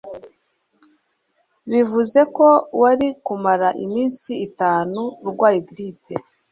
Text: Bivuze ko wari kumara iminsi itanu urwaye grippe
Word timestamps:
Bivuze 1.71 2.19
ko 2.35 2.47
wari 2.81 3.07
kumara 3.25 3.69
iminsi 3.85 4.31
itanu 4.47 5.01
urwaye 5.25 5.57
grippe 5.69 6.13